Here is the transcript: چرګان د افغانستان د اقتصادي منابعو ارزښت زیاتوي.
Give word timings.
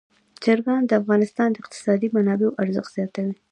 چرګان 0.43 0.81
د 0.85 0.91
افغانستان 1.01 1.49
د 1.51 1.55
اقتصادي 1.63 2.07
منابعو 2.15 2.57
ارزښت 2.63 2.91
زیاتوي. 2.97 3.35